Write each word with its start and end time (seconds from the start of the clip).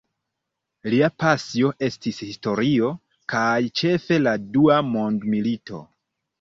Lia 0.93 1.09
pasio 1.23 1.69
estas 1.89 2.23
historio, 2.25 2.91
kaj 3.35 3.53
ĉefe 3.83 4.21
la 4.27 4.37
Dua 4.59 4.83
mondmilito. 4.91 5.87